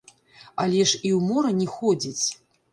[0.63, 2.25] Але ж і ў мора не ходзіць.